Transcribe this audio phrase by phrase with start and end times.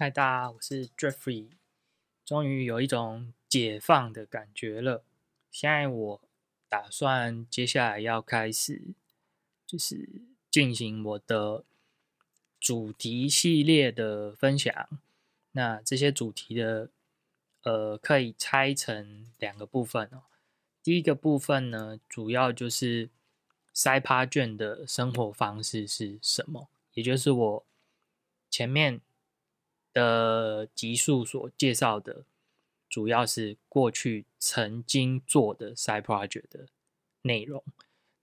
[0.00, 1.48] 嗨，大家，我是 Jeffrey，
[2.24, 5.02] 终于有一种解放的感觉了。
[5.50, 6.20] 现在我
[6.68, 8.94] 打算接下来要开始，
[9.66, 10.08] 就是
[10.52, 11.64] 进行我的
[12.60, 14.72] 主题系列的分享。
[15.50, 16.90] 那这些主题的，
[17.64, 20.22] 呃，可以拆成两个部分哦。
[20.80, 23.10] 第一个部分呢，主要就是
[23.72, 27.66] 塞趴卷的生活方式是什么，也就是我
[28.48, 29.00] 前面。
[29.98, 32.24] 的集数所介绍的，
[32.88, 36.68] 主要是过去曾经做的 side project 的
[37.22, 37.64] 内容。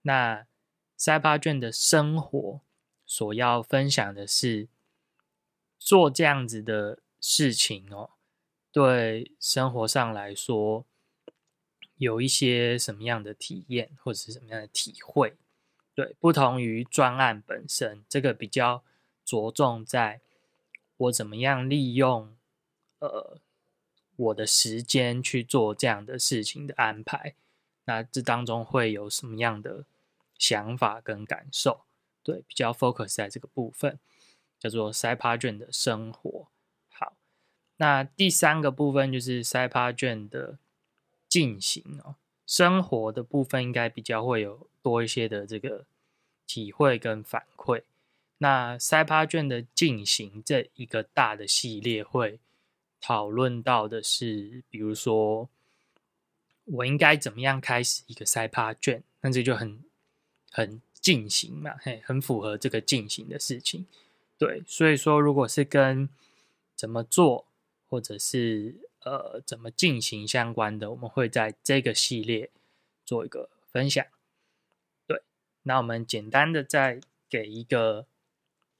[0.02, 0.46] 那
[0.98, 2.60] side project 的生活
[3.04, 4.68] 所要分享的是，
[5.78, 8.10] 做这样子的事情哦，
[8.72, 10.86] 对生活上来说
[11.96, 15.36] 有一些什么样的体验，或者是什么样的体会？
[15.94, 18.82] 对，不同于专案本身，这个比较
[19.24, 20.22] 着重在。
[20.96, 22.36] 我怎么样利用
[22.98, 23.38] 呃
[24.16, 27.34] 我的时间去做这样的事情的安排？
[27.84, 29.84] 那这当中会有什么样的
[30.38, 31.82] 想法跟感受？
[32.22, 33.98] 对，比较 focus 在这个部分，
[34.58, 36.48] 叫做塞帕卷的生活。
[36.88, 37.12] 好，
[37.76, 40.58] 那第三个部分就是塞帕卷的
[41.28, 45.84] 进行哦，生活的部分应该比较会有多一些的这个
[46.46, 47.82] 体会跟反馈。
[48.38, 52.38] 那塞趴卷的进行这一个大的系列会
[53.00, 55.48] 讨论到的是，比如说
[56.64, 59.82] 我应该怎么样开始一个塞趴卷，那这就很
[60.50, 63.86] 很进行嘛，嘿，很符合这个进行的事情。
[64.36, 66.06] 对，所以说如果是跟
[66.74, 67.46] 怎么做
[67.88, 72.50] 或者是呃怎么进行相关的，我们会在这个系列
[73.06, 74.04] 做一个分享。
[75.06, 75.22] 对，
[75.62, 77.00] 那我们简单的再
[77.30, 78.06] 给一个。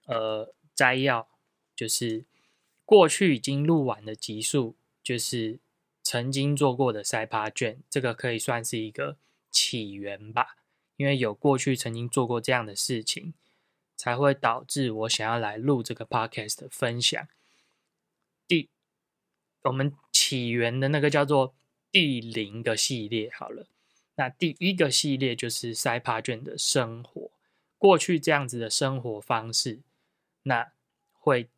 [0.06, 1.28] 呃，摘要
[1.76, 2.24] 就是
[2.84, 5.60] 过去已经录完的集数，就是
[6.02, 9.18] 曾经做过的塞趴卷，这个可以算是一个
[9.50, 10.56] 起源吧。
[10.96, 13.34] 因为有过去曾经做过这样的事情，
[13.96, 17.28] 才会导致我想要来录这个 podcast 的分享。
[18.48, 18.70] 第，
[19.64, 21.54] 我们起源的那个叫做
[21.92, 23.66] 第零个系列好了。
[24.14, 27.30] 那第一个系列就是塞趴卷的生活，
[27.76, 29.80] 过去这样子的生活方式。
[30.46, 30.72] 那
[31.12, 31.48] 会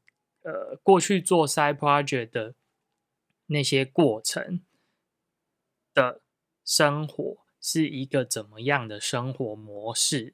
[0.43, 2.55] 呃，过去做 side project 的
[3.47, 4.61] 那些过程
[5.93, 6.23] 的
[6.65, 10.33] 生活是一个怎么样的生活模式？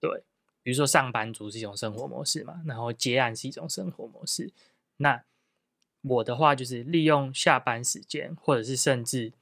[0.00, 0.22] 对，
[0.62, 4.52] 比如说上班族是一种生活模式嘛，然后接案是一种生活模式。
[4.96, 5.22] 那
[6.00, 9.32] 我的话就是利用下班时间，或者是甚至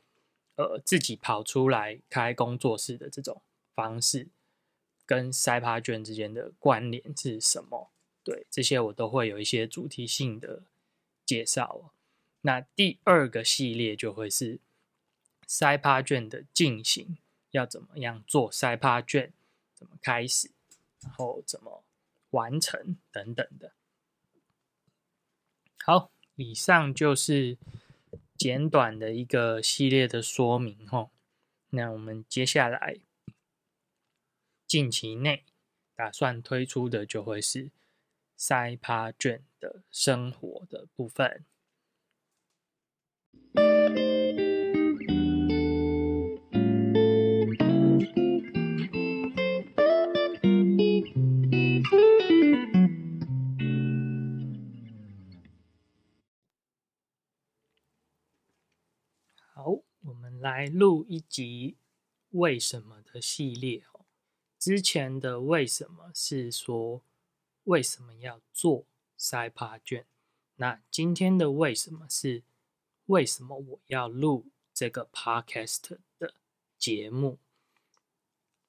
[0.57, 3.43] 呃自己跑出来开工作室的这种
[3.75, 4.29] 方式，
[5.07, 7.91] 跟 side project 之间的关联是什么？
[8.31, 10.63] 对这些我都会有一些主题性的
[11.27, 11.93] 介绍。
[12.43, 14.61] 那第二个系列就会是
[15.49, 17.19] 塞趴卷的进行，
[17.51, 19.33] 要怎么样做塞趴卷，
[19.75, 20.53] 怎么开始，
[21.03, 21.83] 然后怎么
[22.31, 23.73] 完成等等的。
[25.85, 27.59] 好，以上就是
[28.39, 31.11] 简短的一个系列的说明吼。
[31.71, 33.01] 那我们接下来
[34.69, 35.45] 近期内
[35.97, 37.73] 打算推出的就会是。
[38.43, 41.45] 塞帕卷的生活的部分。
[59.53, 61.77] 好，我们来录一集
[62.31, 64.07] 为什么的系列哦。
[64.59, 67.03] 之前的为什么是说。
[67.65, 68.85] 为什么要做
[69.17, 70.07] 塞趴卷？
[70.57, 72.43] 那今天的为什么是
[73.07, 76.35] 为什么我要录这个 podcast 的
[76.79, 77.39] 节目？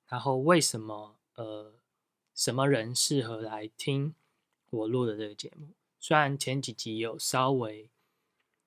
[0.07, 1.73] 然后为什么呃
[2.33, 4.13] 什么人适合来听
[4.69, 5.69] 我录的这个节目？
[5.99, 7.89] 虽然前几集有稍微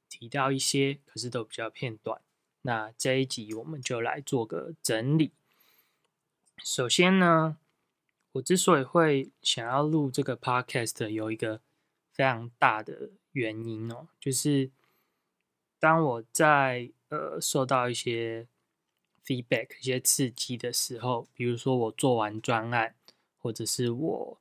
[0.08, 2.20] 提到一些，可是都比较片段。
[2.62, 5.32] 那这一集我们就来做个整理。
[6.62, 7.58] 首先呢。
[8.34, 11.60] 我之所以会想要录这个 podcast，有一个
[12.10, 14.72] 非常大的原因哦，就是
[15.78, 18.48] 当我在呃受到一些
[19.24, 22.96] feedback、一些刺激的时候，比如说我做完专案，
[23.38, 24.40] 或者是我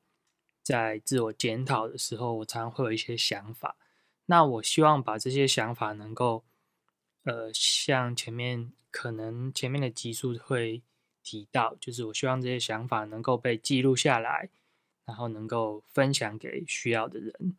[0.60, 3.76] 在自我检讨的时候，我常常会有一些想法。
[4.26, 6.44] 那我希望把这些想法能够，
[7.22, 10.82] 呃，像前面可能前面的集数会。
[11.24, 14.50] 提到就是我希望这些想法能够被记录下来，
[15.06, 17.56] 然后能够分享给需要的人。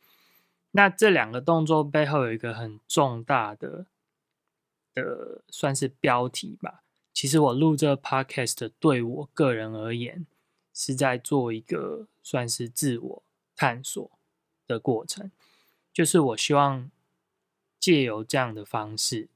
[0.72, 3.88] 那这两个动作背后有一个很重大的
[4.94, 6.84] 的算是标题吧。
[7.14, 10.26] 其实我录这 podcast 对我个人而言，
[10.74, 13.24] 是在做一个算是自我
[13.56, 14.12] 探索
[14.68, 15.32] 的过程，
[15.94, 16.92] 就是我希望
[17.80, 19.30] 借由这样的方式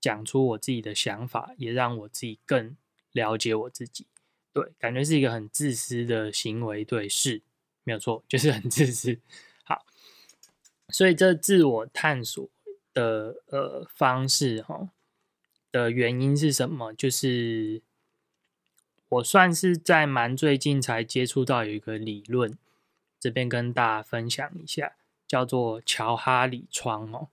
[0.00, 2.74] 讲出我自己的想法，也让我自己更
[3.12, 4.06] 了解我自己。
[4.52, 7.42] 对，感觉是一个很自私的行为，对，是
[7.84, 9.18] 没有错，就是很自私。
[9.64, 9.84] 好，
[10.88, 12.48] 所以这自我探索
[12.92, 14.90] 的呃方式，哈。
[15.72, 16.92] 的原因是什么？
[16.92, 17.80] 就是
[19.08, 22.58] 我算是在蛮最近才接触到有一个理论，
[23.20, 24.96] 这边跟大家分享一下，
[25.28, 27.28] 叫做乔哈里窗哦。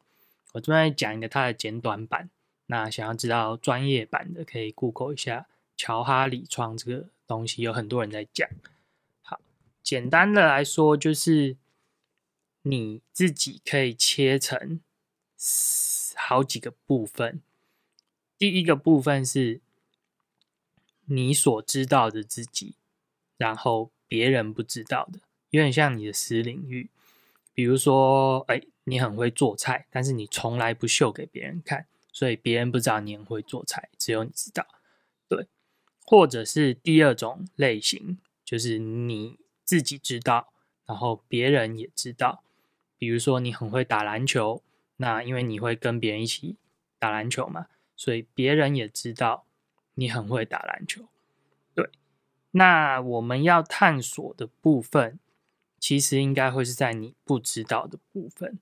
[0.54, 2.30] 我这边讲一个它的简短版，
[2.68, 5.48] 那想要知道专业版的，可以 Google 一下
[5.78, 8.50] 乔哈里窗这个东西，有很多人在讲。
[9.22, 9.40] 好，
[9.82, 11.56] 简单的来说，就是
[12.64, 14.82] 你自己可以切成
[16.16, 17.42] 好几个部分。
[18.38, 19.62] 第一个部分是
[21.06, 22.76] 你所知道的自己，
[23.38, 25.20] 然后别人不知道的，
[25.52, 26.90] 有点像你的私领域。
[27.54, 34.68] 比如说，哎，你很会做菜，但是你从来不秀给别人看，所以别人不知道你很会做菜，只有你知道。
[35.28, 35.48] 对，
[36.08, 40.54] 或者是第二种类型，就是你自己知道，
[40.86, 42.42] 然后别人也知道。
[42.98, 44.64] 比如说，你很会打篮球，
[44.96, 46.56] 那因为你会跟别人一起
[46.98, 47.68] 打篮球嘛。
[47.96, 49.46] 所以别人也知道
[49.96, 51.04] 你很会打篮球，
[51.76, 51.90] 对。
[52.52, 55.20] 那我们要探索的部分，
[55.78, 58.60] 其实应该会是在你不知道的部分。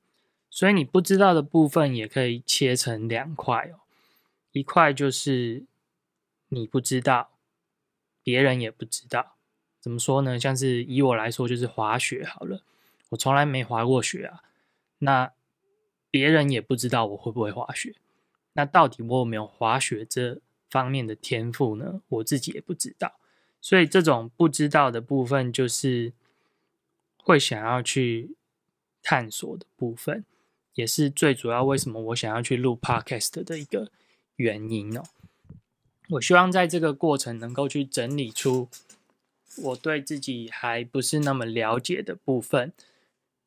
[0.50, 3.84] 所以你不知道的部分也可以切成两块哦。
[4.54, 5.66] 一块就是
[6.48, 7.30] 你不知道，
[8.26, 9.38] 别人也不知道。
[9.80, 10.40] 怎么说呢？
[10.40, 12.64] 像是以我来说，就是滑雪好了，
[13.10, 14.42] 我从来没滑过雪啊。
[14.98, 15.32] 那
[16.10, 17.96] 别人也不知道我会不会滑雪。
[18.54, 20.40] 那到底我有没有滑雪这
[20.70, 22.02] 方面的天赋呢？
[22.08, 23.20] 我自己也不知道，
[23.62, 26.14] 所以这种不知道的部分，就是
[27.18, 28.36] 会想要去
[29.04, 30.26] 探索的部分，
[30.74, 33.92] 也是最主要为什么我想要去录 podcast 的一个
[34.38, 35.04] 原因哦。
[36.10, 38.70] 我希望在这个过程能够去整理出
[39.64, 42.72] 我对自己还不是那么了解的部分，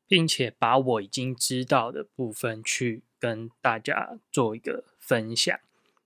[0.07, 4.85] 并且把我已经知道的部分去跟大家做一个。
[5.09, 5.59] 分享，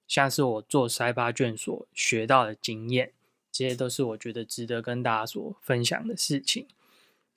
[0.07, 3.11] 像是我做筛发卷所学到的经验，
[3.51, 6.65] 这些都是我觉得值得跟大家所分享的事情。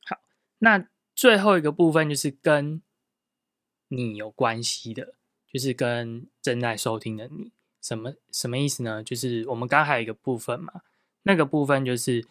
[0.04, 0.20] 好，
[0.58, 2.80] 那最后一个部分就是跟
[3.88, 5.14] 你有关系的，
[5.52, 7.50] 就是跟正在收听的你，
[7.86, 9.00] 什么什么意思呢？
[9.04, 10.82] 就是我们刚刚还有一个部分嘛，
[11.22, 12.26] 那个部分就是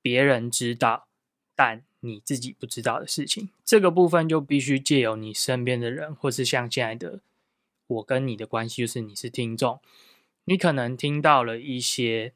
[0.00, 1.08] 别人知道，
[1.56, 7.20] 但你自己不知道的事情，这个部分就必须借由你身边的人，或是像现在的。
[7.88, 9.80] 我跟你的关系就是你是听众，
[10.44, 12.32] 你可能听到了一些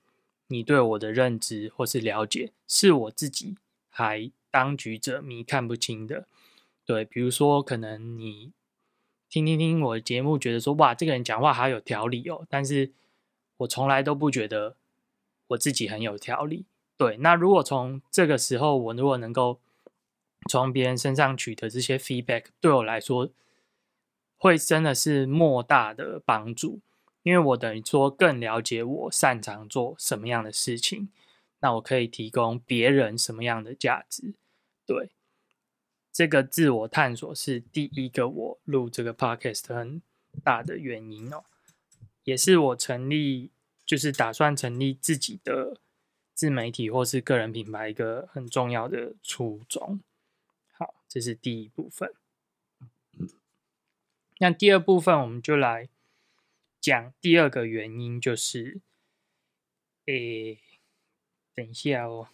[0.49, 3.57] 你对我的认知或是了解，是我自己
[3.89, 6.27] 还当局者迷看不清的。
[6.85, 8.53] 对，比如说可能你
[9.37, 12.91] 听听听我的节目，觉得说哇，这个人讲话好有条理哦，但是
[13.59, 14.77] 我从来都不觉得
[15.49, 16.65] 我自己很有条理。
[16.97, 19.61] 对，那如果从这个时候，我如果能够
[20.49, 23.31] 从别人身上取得这些 feedback，对我来说。
[24.39, 26.81] 会真的是莫大的帮助，
[27.23, 31.11] 因为我等于说更了解我擅长做什么样的事情，
[31.61, 34.35] 那我可以提供别人什么样的价值。
[34.87, 35.11] 对，
[36.17, 40.01] 这个自我探索是第一个我录这个 podcast 很
[40.43, 41.45] 大的原因哦，
[42.25, 43.51] 也是我成立
[43.85, 45.79] 就是打算成立自己的
[46.33, 50.01] 自媒体或是个人品牌一个很重要的初衷。
[50.73, 52.11] 好，这是第一部分。
[54.39, 55.91] 那第二部分，我们就来
[56.81, 58.81] 讲第二个原因，就是，
[60.07, 60.61] 诶，
[61.55, 62.29] 等一下哦，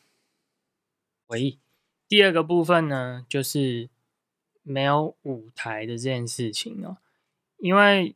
[1.27, 1.59] 喂，
[2.13, 3.89] 第二个部分呢，就是
[4.63, 6.99] 没有舞台的这件事情哦，
[7.57, 8.15] 因为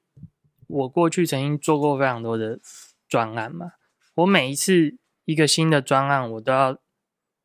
[0.67, 2.61] 我过去曾经做过非常多的
[3.09, 3.73] 专案嘛，
[4.17, 6.79] 我每一次一个新的专案，我都要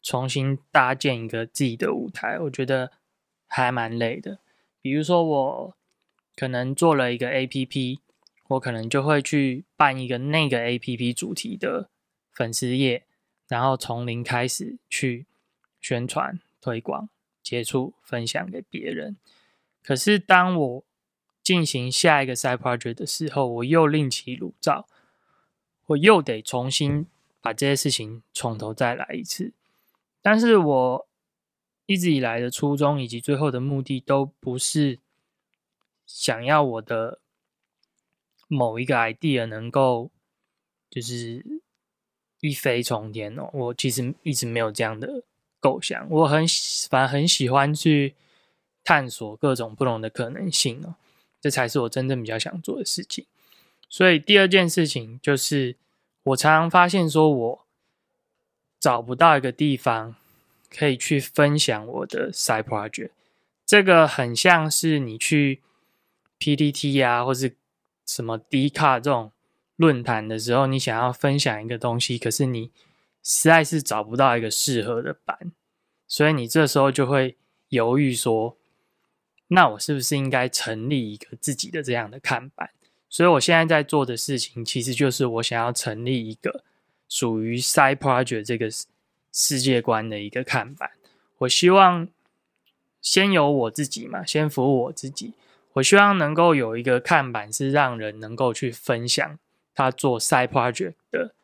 [0.01, 2.91] 重新搭建一个自己的舞台，我觉得
[3.48, 4.39] 还蛮累的，
[4.81, 5.77] 比如说我。
[6.36, 8.00] 可能做了一个 A P P，
[8.48, 11.89] 我可能就会去办一个那个 A P P 主题的
[12.34, 13.05] 粉丝页，
[13.48, 15.27] 然后从零开始去
[15.81, 17.09] 宣传、推广、
[17.41, 19.17] 接触、分享给别人。
[19.83, 20.83] 可是当我
[21.41, 24.88] 进行下一个 side project 的时候，我又另起炉灶，
[25.88, 27.07] 我又得重新
[27.41, 29.51] 把这些事情从头再来一次。
[30.21, 31.07] 但是我
[31.88, 35.00] 一直以来的初衷以及最后的目的，都不是
[36.05, 37.19] 想要我的
[38.47, 40.11] 某一个 idea 能够
[40.91, 41.43] 就是
[42.39, 43.50] 一飞冲天哦。
[43.51, 45.23] 我其实一直没有这样的
[45.62, 48.15] 构想，我很喜反而很喜欢去
[48.84, 50.96] 探索各种不同的可能性哦，
[51.39, 53.25] 这才是我真正比较想做的事情。
[53.88, 55.77] 所以第二件事情就是，
[56.24, 57.65] 我常常发现说我
[58.80, 60.15] 找不到一个地方
[60.70, 63.12] 可以去分享我的 side project。
[63.65, 65.62] 这个很像是你去
[66.39, 67.56] PTT 啊，或是
[68.06, 69.32] 什么 d 卡这种
[69.75, 72.72] 论坛的时候，你想要分享一个东西，可是你
[73.24, 75.51] 实在是找不到一个适合的版，
[76.08, 77.38] 所以你这时候就会
[77.70, 78.58] 犹豫说，
[79.48, 82.72] 那我是不是应该成立一个自己的这样的看板？
[83.10, 86.63] 所以，我现在在做的事情，其实就是我想要成立一个
[87.10, 88.70] 属于 Side Project 这个
[89.34, 90.92] 世界观的一个看板。
[91.40, 92.08] 我希望
[93.01, 95.34] 先有我自己嘛，先服务我自己。
[95.74, 99.38] 我希望能够有一个看板，是让人能够去分享
[99.75, 101.36] 他做 Side Project 的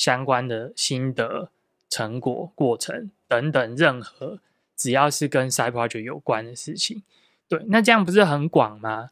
[0.00, 1.50] 相关的心得、
[1.90, 4.40] 成果、过程等等，任何
[4.74, 7.02] 只要是跟 Side Project 有关的事情。
[7.46, 9.10] 对，那这样不是很广吗？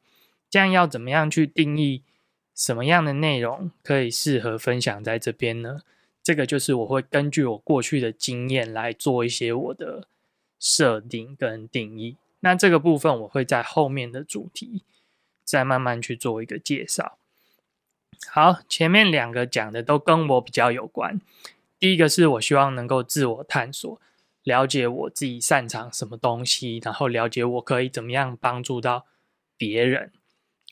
[0.49, 2.05] 这样要怎么样去定义
[2.55, 5.83] 什么样的内容可以适合分享在这边呢？
[6.23, 10.09] 这个就是我会根据我过去的经验来做一些我的
[10.59, 12.17] 设定跟定义。
[12.41, 14.85] 那这个部分我会在后面的主题
[15.45, 17.19] 再慢慢去做一个介绍。
[18.27, 21.21] 好，前面两个讲的都跟我比较有关。
[21.79, 24.01] 第一个是我希望能够自我探索，
[24.43, 29.07] 了解我自己擅长什么东西，然后了解我可以怎么样帮助到
[29.57, 30.13] 别人。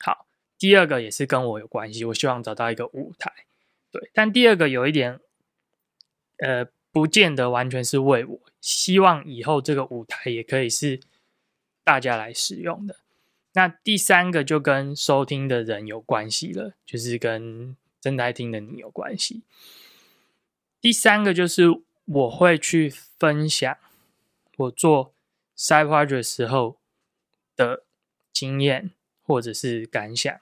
[0.01, 0.27] 好，
[0.59, 3.33] 第二个也是跟我有关系，我希望找到一个舞台，
[3.93, 4.11] 对。
[4.13, 5.21] 但第二个有一点，
[6.39, 11.01] 呃，不见得完全是为我，希望以后这个舞台也可以是
[11.85, 12.97] 大家来使用的。
[13.57, 19.43] 那第三个就跟收听的人有关系了，就是跟正在听的你有关系。
[20.81, 21.65] 第三个就是
[22.05, 23.77] 我会去分享
[24.59, 25.13] 我做
[25.57, 26.77] side project 时候
[27.57, 27.83] 的
[28.33, 28.93] 经验。
[29.29, 30.39] 或者是感想，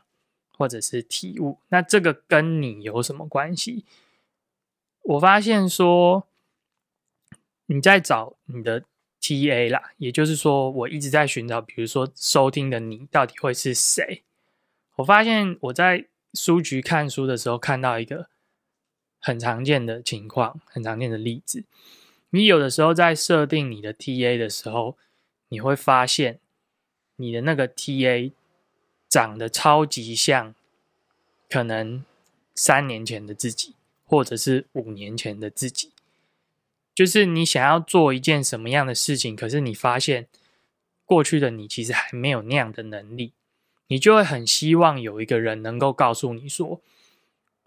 [0.59, 3.87] 或者是体悟，那这个跟你有什么关系？
[5.01, 6.29] 我发现说
[7.65, 8.85] 你在找你的
[9.25, 14.23] TA 啦，也就是说，我一直在寻找，比如说收听的你到底会是谁？
[14.97, 18.29] 我发现我在书局看书的时候，看到一个
[19.19, 21.65] 很常见的情况，很常见的例子。
[22.31, 24.99] 你有的时候在设定你的 TA 的时候，
[25.49, 26.41] 你会发现
[27.17, 28.33] 你的那个 TA。
[29.07, 30.57] 长得超级像，
[31.49, 32.05] 可能
[32.53, 35.93] 三年前的自己，或者是五年前的自己，
[36.95, 40.29] 就是你想要做一件什么样的事情，可是你发现
[41.05, 43.33] 过去的你其实还没有那样的能力，
[43.89, 46.81] 你就会很希望有一个人能够告诉你说，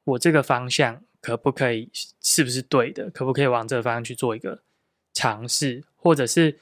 [0.05, 1.89] 我这个方向可不可以，
[2.22, 4.62] 是不是对的，可不可以往这个方向去做一个
[5.13, 6.57] 尝试，或者是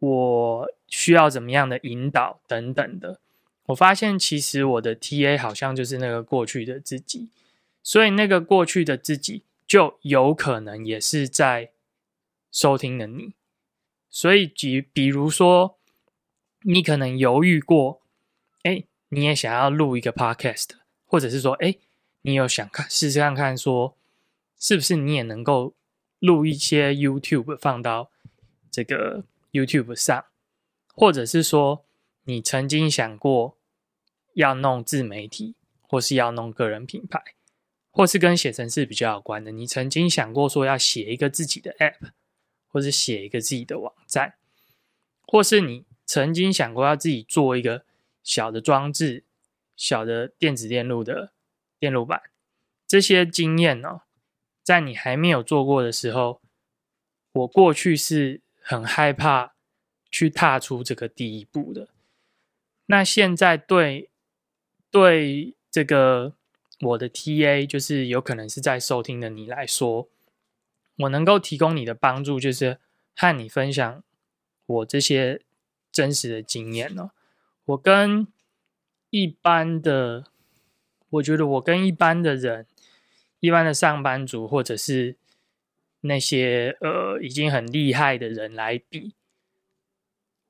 [0.00, 3.20] 我需要怎么样的引导等等的。
[3.66, 7.28] 我发现，其实我的 TA 好像就是那个过去的自己，
[7.84, 11.70] 所以那个过去的自己就有可能也是在
[12.50, 13.34] 收听的你。
[14.08, 15.78] 所以，比比如说，
[16.62, 18.02] 你可能犹豫过，
[18.64, 20.70] 哎，你也想要录一个 Podcast，
[21.06, 21.76] 或者是说，哎，
[22.22, 23.96] 你有想看试试看看，说
[24.58, 25.74] 是不是你也能够
[26.18, 28.10] 录一些 YouTube 放到
[28.72, 29.22] 这个
[29.52, 30.24] YouTube 上，
[30.96, 31.84] 或者是说。
[32.24, 33.56] 你曾经想过
[34.34, 37.20] 要弄自媒体，或是要弄个人品牌，
[37.90, 39.50] 或是跟写程式比较有关的？
[39.50, 42.10] 你曾经想过说要写一个自己的 App，
[42.68, 44.34] 或是写一个自己的网站，
[45.22, 47.84] 或是你曾经想过要自己做一个
[48.22, 49.24] 小的装置、
[49.76, 51.32] 小的电子电路的
[51.78, 52.22] 电路板？
[52.86, 54.02] 这些经验呢，
[54.62, 56.40] 在你还没有做过的时候，
[57.32, 59.54] 我过去是很害怕
[60.10, 61.88] 去踏出这个第一步的。
[62.86, 64.10] 那现在对
[64.90, 66.34] 对这个
[66.80, 70.08] 我的 TA，就是有可能是在收听的你来说，
[70.96, 72.78] 我能够提供你的帮助，就是
[73.14, 74.02] 和你分享
[74.66, 75.42] 我这些
[75.92, 77.10] 真实的经验呢。
[77.64, 78.26] 我跟
[79.10, 80.26] 一般的，
[81.10, 82.66] 我觉得我跟一般的人，
[83.40, 85.16] 一般的上班族，或者是
[86.00, 89.14] 那些呃已经很厉害的人来比，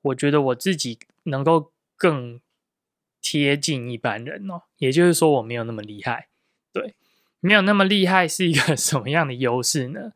[0.02, 1.72] 我觉得我自己能够。
[2.00, 2.40] 更
[3.20, 6.28] 贴近一般人哦，也就是说我没有那么厉害，
[6.72, 6.94] 对，
[7.40, 10.12] 没有那么厉害是一个 什么样的优势呢？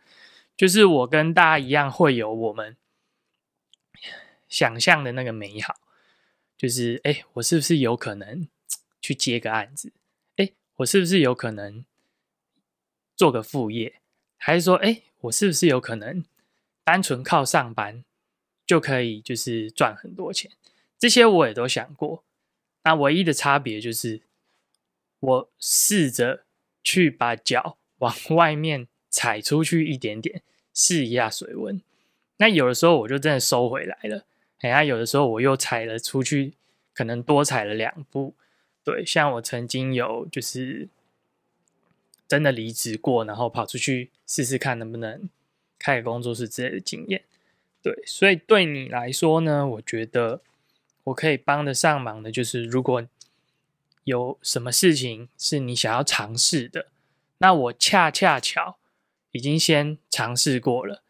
[0.56, 2.76] 就是我跟大家一样会有我们
[4.48, 5.74] 想象的那个美好，
[6.56, 8.46] 就是哎，我是不是有可能
[9.02, 9.92] 去接个案子？
[10.36, 11.84] 哎，我是不是有可能
[13.16, 14.00] 做个副业？
[14.36, 16.24] 还是说，哎，我是不是有可能
[16.84, 18.04] 单纯靠上班
[18.64, 20.50] 就可以就是赚很多钱？
[20.98, 22.22] 这些我也都想过。
[22.84, 24.20] 那唯一的差别就是，
[25.20, 26.44] 我试着
[26.82, 30.42] 去把脚往外面踩出去一点点，
[30.74, 31.80] 试一下水温。
[32.36, 34.26] 那有的时候我就真的收回来了，
[34.60, 36.52] 哎呀，有的时候我又踩了出去，
[36.92, 38.34] 可能多踩了两步。
[38.84, 40.88] 对，像我曾经有就是
[42.28, 45.30] 真的离职过，然后跑出去试试看能不能
[45.78, 47.22] 开个工作室之类的经验。
[47.82, 50.42] 对，所以对你来说呢，我觉得。
[51.04, 53.06] 我可以帮得上忙的，就是如果
[54.04, 56.88] 有什么事情是你想要尝试的，
[57.38, 58.78] 那我恰恰巧
[59.30, 61.02] 已经先尝试过了，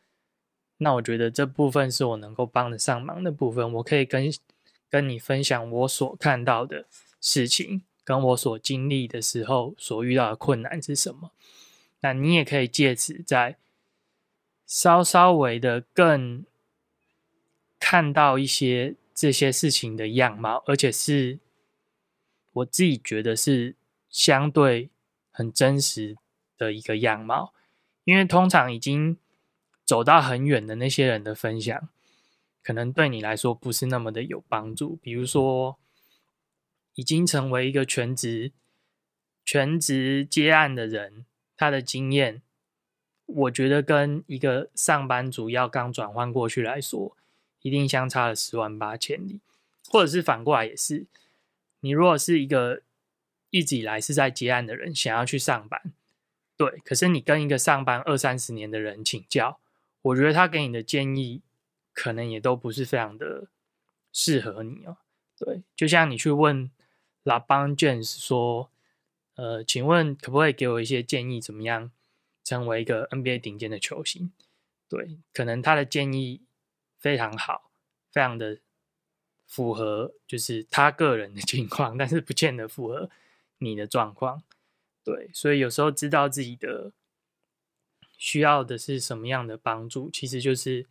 [0.79, 3.73] 那我觉得这部分是我能够帮得上忙的部分。
[3.75, 4.33] 我可以跟
[4.91, 6.87] 跟你分享我所看到的
[7.21, 11.31] 事情，跟我所经历的时候所遇到的困难是什么。
[12.01, 13.57] 那你也可以借此在
[14.67, 16.45] 稍稍微的更
[17.79, 18.97] 看到一些。
[19.15, 21.39] 这些事情的样貌，而且是
[22.53, 23.77] 我自己觉得是
[24.11, 24.91] 相对
[25.31, 26.17] 很真实
[26.59, 27.55] 的一个样貌，
[28.05, 29.17] 因为通常已经
[29.85, 31.89] 走到很远的那些人的分享，
[32.63, 34.97] 可能对你来说不是那么的有帮助。
[34.97, 35.79] 比如说，
[36.95, 38.53] 已经成为一个全职
[39.45, 41.25] 全职接案的人，
[41.57, 42.43] 他的经验，
[43.27, 47.17] 我觉得跟一个上班族要刚转换过去来说。
[47.65, 49.41] 一定相差了十万八千里，
[49.89, 51.07] 或者是反过来也是，
[51.81, 52.83] 你如果是一个
[53.49, 55.95] 一直以来是在接案的人，想要去上班，
[56.59, 59.59] 对，可是你跟一个上班二三十年的人请教，
[60.03, 61.41] 我觉得他给你的建议
[61.95, 63.47] 可能也都不是非常的
[64.13, 64.99] 适合你哦。
[65.39, 66.71] 对，就像你去问
[67.23, 68.69] 拉邦 James 说，
[69.37, 71.91] 呃，请问可不可以给我一些建议，怎么样
[72.45, 74.31] 成为一个 NBA 顶尖的球星？
[74.87, 76.43] 对，可能他的建议。
[77.05, 77.71] 非常好，
[78.11, 78.61] 非常的
[79.47, 83.11] 符合，就是他个人的 情况，但是不见得符合
[83.59, 84.43] 你的状况。
[85.05, 86.93] 对，所以有时候知道自己的
[88.17, 90.87] 需要的是什么样的帮助，其实就是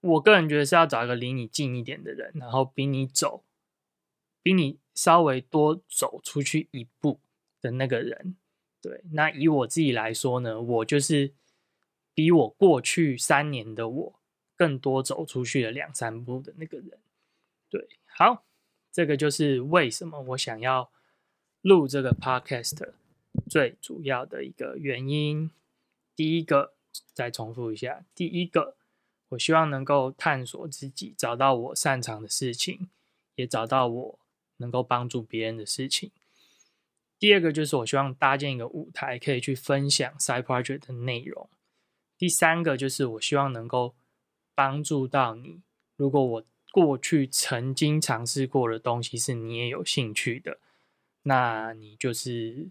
[0.00, 3.44] 我个人觉得是要找一个离你近一点的人，然后比你走，
[4.42, 7.20] 比你稍微多走出去一步
[7.60, 8.34] 的那个人。
[8.82, 11.32] 对，那以我自己来说呢，我就是
[12.12, 14.20] 比我过去三年的我。
[14.56, 16.98] 更多走出去的两三步的那个人，
[17.68, 18.44] 对，好，
[18.92, 20.92] 这个就是为什么我想要
[21.60, 22.92] 录这个 podcast
[23.50, 25.50] 最主要的一个原因。
[26.14, 26.74] 第一个，
[27.12, 28.76] 再重复一下，第一个，
[29.30, 32.88] 我希望能够探索自己，找到我擅长的事情，
[33.34, 34.18] 也找到我
[34.58, 36.12] 能够帮助别人的事情。
[37.18, 41.50] 第二个，就是我希望搭建一个舞台，可以去分享 side project 的内容。
[42.16, 43.96] 第三个，就是我希望能够。
[44.54, 45.62] 帮助到你。
[45.96, 50.58] 如果我过去曾经尝试过的东西是你也有兴趣的，
[51.22, 52.68] 那你就是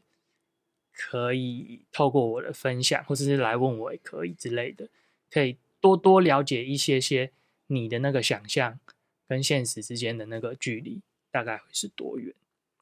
[0.91, 4.89] 可以透过我的分享，或者是来问我也可以之类的，
[5.31, 7.31] 可以多多了解一些些
[7.67, 8.79] 你的那个想象
[9.27, 12.35] 跟现实之间的那个距离大概会是多远。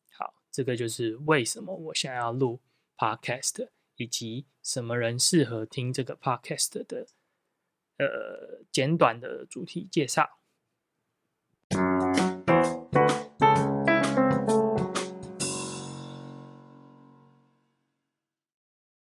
[0.10, 2.60] 好，这个就是为什么我想要录
[2.98, 7.08] podcast，以及什么人适合听这个 podcast 的。
[8.06, 10.40] 呃简短的主题介绍。